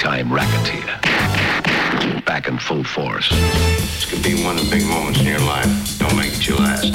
[0.00, 0.98] big-time racketeer.
[2.24, 3.28] Back in full force.
[3.28, 5.68] This could be one of the big moments in your life.
[5.98, 6.86] Don't make it your last.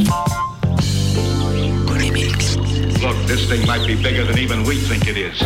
[3.02, 5.40] Look, this thing might be bigger than even we think it is.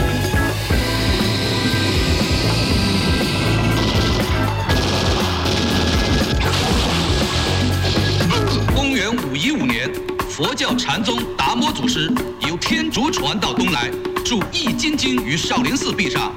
[8.74, 9.92] 公元五一五年，
[10.30, 12.10] 佛教禅宗达摩祖师
[12.48, 13.90] 由天竺传到东来，
[14.24, 16.34] 著《易筋经》于少林寺壁上。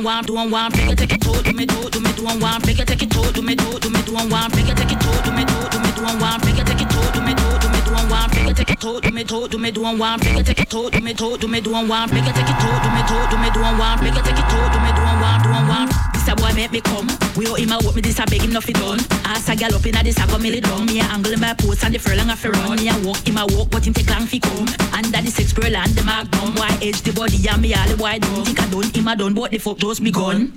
[0.00, 2.24] Do one do one one, it take it to, do me do, do me do
[2.24, 4.76] one one, it take it to, do me do, do me do one one, it
[4.76, 7.10] take it to, do me do, do me do one one, it take it to,
[7.12, 9.48] do me do, do me do one one, it take it to, do me do,
[9.48, 11.70] do me do one one, it take it to, do me do, do me do
[11.72, 14.14] one one, it take it to, do me do, do me do one one, it
[14.14, 16.09] take it to, do me do one one, do one one.
[16.20, 17.08] This a boy make me come.
[17.34, 19.00] We owe him a what me this a beg him nothing done.
[19.24, 20.84] Ask a gal up inna this a come me down.
[20.84, 22.76] Me a angle my post and the furlong a fi run.
[22.76, 24.68] Me a walk him a walk but him take long fi come.
[24.92, 26.54] Under the six pearl and the magnum.
[26.56, 28.44] Why edge the body and me all the wide done.
[28.44, 30.52] Think I done him a done but the fuck just me gun.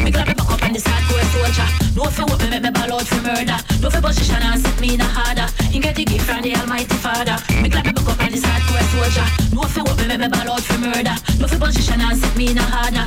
[0.00, 1.68] Me clap me back up on the hardcore soldier.
[1.94, 3.58] No fi what me make me ball out for murder.
[3.84, 5.52] No fi position and set me in a harder.
[5.68, 7.36] He get the gift from the Almighty Father.
[7.60, 9.28] Me clap me back up on the hardcore soldier.
[9.52, 11.12] No fi what me make me ball out for murder.
[11.36, 13.04] No fi position and set me in a harder.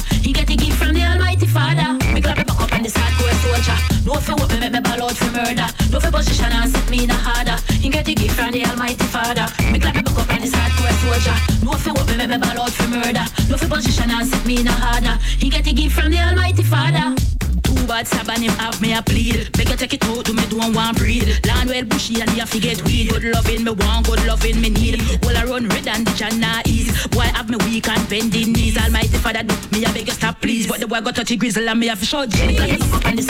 [4.08, 5.68] No fi what me make me ball out for murder.
[5.92, 7.60] No fi position and set me in a harder.
[7.74, 9.46] He get the gift from the Almighty Father.
[9.70, 11.36] Me clap me back up on the hardcore soldier.
[11.66, 13.26] No fi what me make me ball out for murder.
[13.50, 15.20] No fi position and set me in a harder.
[15.38, 17.20] He get the gift from the Almighty Father.
[17.64, 19.52] Too bad stab him have me a plead.
[19.52, 21.28] Beg you take it out to me do one breed.
[21.46, 23.10] Land well bushy and you have to get weed.
[23.10, 25.04] Good loving me want, good loving me need.
[25.26, 26.96] Well I run red and the jana ease.
[27.08, 28.78] Boy have me weak and bending knees.
[28.78, 30.66] Almighty father do me a beg you stop please.
[30.66, 33.27] But the boy got touchy grizzle and me have to show soldier.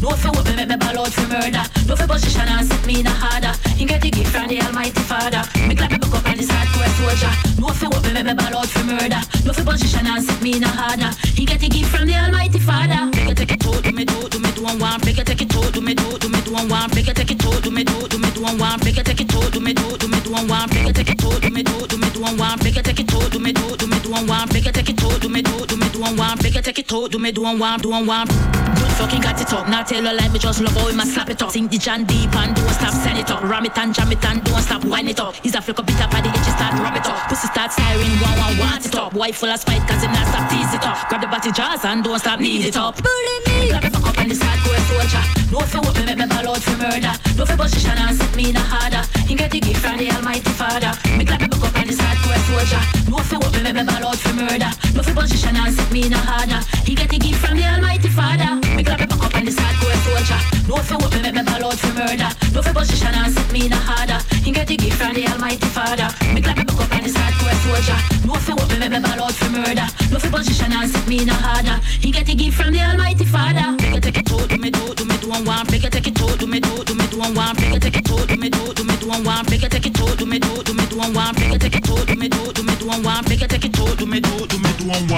[0.00, 1.62] No for me make me ball out for murder.
[1.86, 3.52] No for position and set me in a harder.
[3.76, 5.44] He get the gift from the Almighty Father.
[5.68, 7.32] Me clap me book up on the hardcore soldier.
[7.60, 9.20] No for me make me ball out for murder.
[9.44, 11.12] No for position and set me in a harder.
[11.36, 13.12] He get the gift from the Almighty Father.
[13.12, 15.00] Make it take it to, do me do, do me do one one.
[15.04, 16.88] Make it take it to, do me do, do me do one one.
[16.94, 18.80] Make it take it to, do me do, do me do one one.
[18.80, 20.68] Make it take it to, do me do, do me do one one.
[20.72, 22.58] Make it take it to, do me do, do me do one one.
[22.64, 23.76] Make it take it to, do me do,
[24.10, 24.48] do one one.
[24.52, 26.38] Make it take it to, do me do, do me do one one.
[26.42, 28.26] Make it take it to, do me do one one, do one one.
[28.26, 29.68] Good fucking got it up.
[29.68, 31.50] Now tell her like me just love how we must slap it up.
[31.50, 33.42] Sing the John deep and don't stop, send it up.
[33.42, 35.34] Ram it and jam it and don't stop, wind it up.
[35.36, 37.28] He's a flick up it up at the edges, start rub it up.
[37.28, 39.14] Pussy start siren, one one want it up.
[39.14, 41.08] Wife full of spite cause him not stop tease it up.
[41.08, 42.96] Grab the body jaws and don't stop knead it up.
[43.02, 43.68] Bully me.
[43.70, 45.22] Clap it back up on the hardcore soldier.
[45.52, 47.14] No for what me make me ball out for murder.
[47.36, 49.02] No for position and set me in a harder.
[49.26, 50.92] He get the gift from the Almighty Father.
[51.16, 52.82] Me clap it back up on the hardcore soldier.
[53.10, 54.70] No for what me make me ball out for murder.
[54.94, 56.60] No for position and set me in a harder.
[56.84, 58.56] He get the gift from the Almighty Father.
[58.76, 60.40] Me clap back up on the hardcore soldier.
[60.68, 62.30] No for what me make me ball out for murder.
[62.54, 64.18] No for position and set me in a harder.
[64.44, 66.08] He get the gift from the Almighty Father.
[66.32, 67.98] Me clap back up on the hardcore soldier.
[68.26, 69.86] No for what me make me ball out for murder.
[70.10, 71.76] No for position and set me in a harder.
[72.00, 73.76] He get the gift from the Almighty Father.
[73.90, 75.66] Make it take it to, do me do, do me do one one.
[75.70, 77.56] Make it take it to, do me do, do me do one one.
[77.56, 79.46] Make it take it to, do me do, do me do one one.
[79.50, 81.34] Make it take it to, do me do, do me do one one.
[81.36, 83.24] Make it take it to, do me do, do me do one one.
[83.28, 85.10] Make it take it to, do me do, do me do one.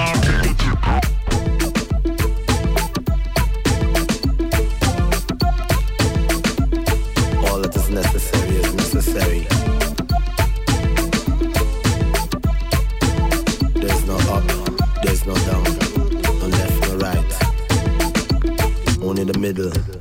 [7.45, 9.47] All that is necessary is necessary.
[13.81, 14.43] There's no up,
[15.03, 15.63] there's no down,
[16.39, 17.33] no left, no right.
[19.01, 19.92] Only the middle.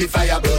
[0.00, 0.49] The fire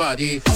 [0.00, 0.47] everybody.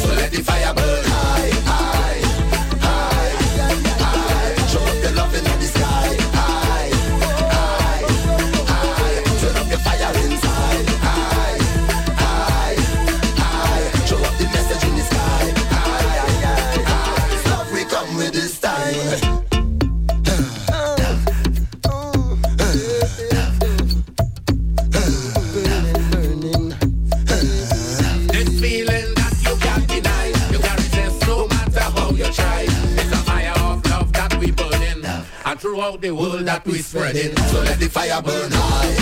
[36.67, 37.37] We spreading.
[37.37, 39.02] So let the fire burn high,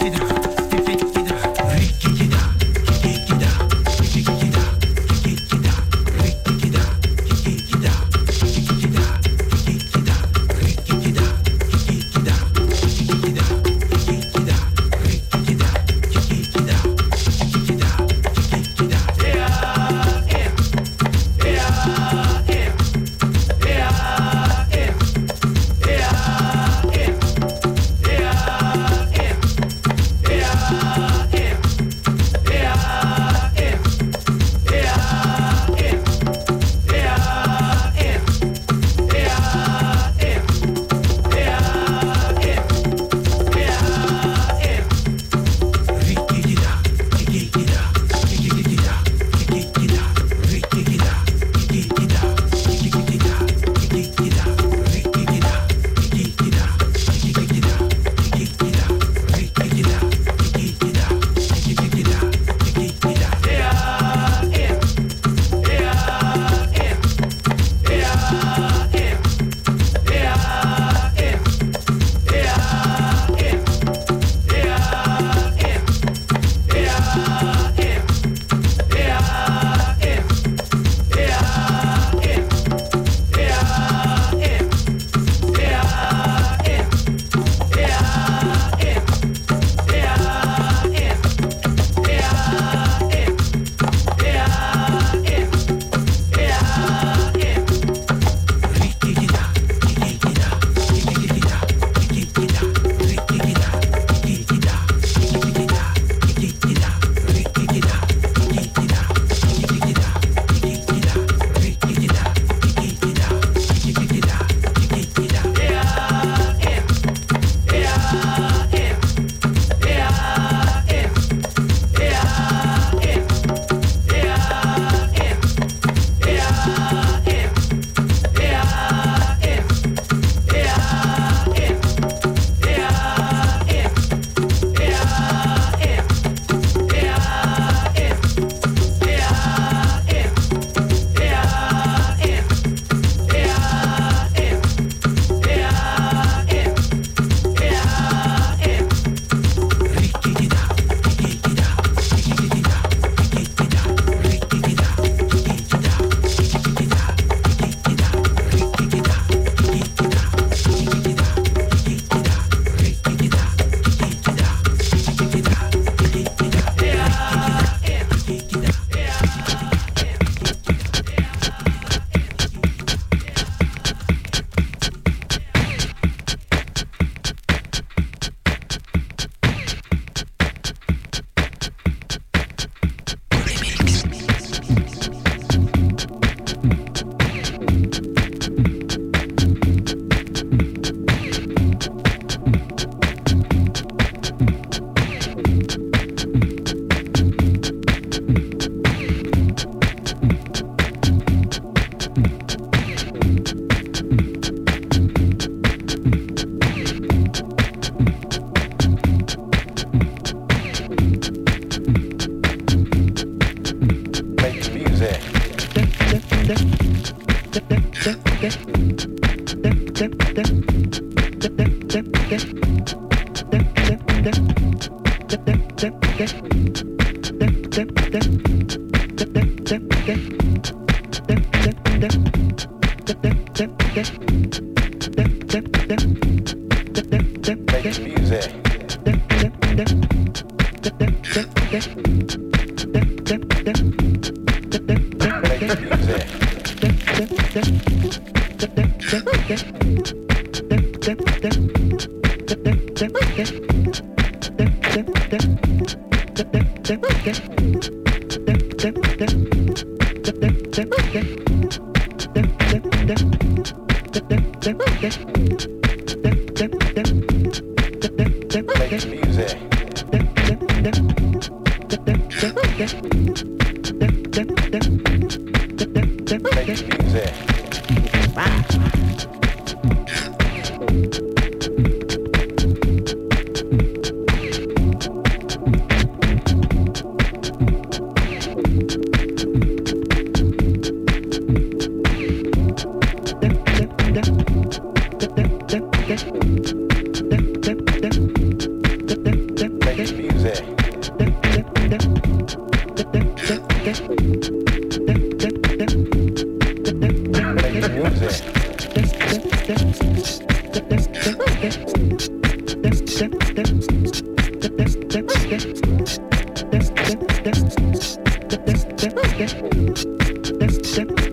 [319.13, 319.39] Make
[319.75, 321.30] music.